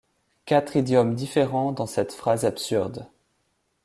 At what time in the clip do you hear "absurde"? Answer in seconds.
2.43-3.05